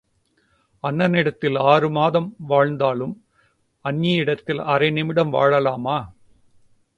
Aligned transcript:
அண்ணனிடத்தில் 0.83 1.57
ஆறு 1.63 1.89
மாசம் 1.89 2.35
வாழ்ந்தாலும் 2.47 3.13
அண்ணியிடத்தில் 3.85 4.63
அரை 4.65 4.89
நிமிஷம் 4.91 5.33
வாழலாமா? 5.33 5.97